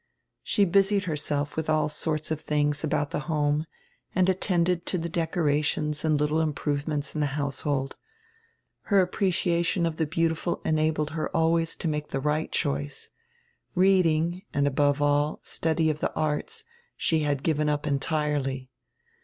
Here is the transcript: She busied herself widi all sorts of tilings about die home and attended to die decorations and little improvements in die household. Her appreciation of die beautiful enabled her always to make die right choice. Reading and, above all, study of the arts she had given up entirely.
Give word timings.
She 0.41 0.65
busied 0.65 1.03
herself 1.03 1.53
widi 1.53 1.69
all 1.69 1.87
sorts 1.87 2.31
of 2.31 2.43
tilings 2.43 2.83
about 2.83 3.11
die 3.11 3.19
home 3.19 3.67
and 4.15 4.29
attended 4.29 4.83
to 4.87 4.97
die 4.97 5.07
decorations 5.09 6.03
and 6.03 6.19
little 6.19 6.41
improvements 6.41 7.13
in 7.13 7.21
die 7.21 7.27
household. 7.27 7.95
Her 8.85 8.99
appreciation 8.99 9.85
of 9.85 9.97
die 9.97 10.05
beautiful 10.05 10.59
enabled 10.65 11.11
her 11.11 11.29
always 11.37 11.75
to 11.75 11.87
make 11.87 12.09
die 12.09 12.17
right 12.17 12.51
choice. 12.51 13.11
Reading 13.75 14.41
and, 14.55 14.65
above 14.65 15.03
all, 15.03 15.39
study 15.43 15.87
of 15.91 15.99
the 15.99 16.11
arts 16.15 16.63
she 16.97 17.19
had 17.19 17.43
given 17.43 17.69
up 17.69 17.85
entirely. 17.85 18.71